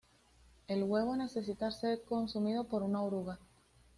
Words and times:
El 0.67 0.81
huevo 0.83 1.15
necesita 1.15 1.69
ser 1.69 2.01
consumido 2.05 2.63
por 2.63 2.81
una 2.81 3.03
oruga. 3.03 3.37